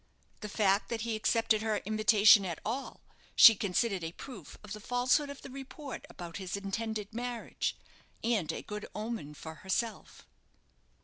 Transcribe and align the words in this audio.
The 0.39 0.49
fact 0.49 0.89
that 0.89 1.01
he 1.01 1.15
accepted 1.15 1.61
her 1.61 1.77
invitation 1.85 2.43
at 2.43 2.57
all, 2.65 3.01
she 3.35 3.53
considered 3.53 4.03
a 4.03 4.13
proof 4.13 4.57
of 4.63 4.73
the 4.73 4.79
falsehood 4.79 5.29
of 5.29 5.43
the 5.43 5.51
report 5.51 6.07
about 6.09 6.37
his 6.37 6.57
intended 6.57 7.13
marriage, 7.13 7.77
and 8.23 8.51
a 8.51 8.63
good 8.63 8.87
omen 8.95 9.35
for 9.35 9.53
herself. 9.61 10.25